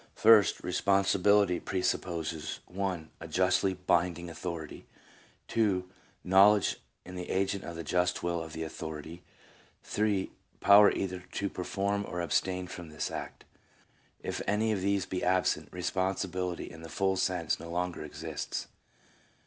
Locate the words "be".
15.05-15.23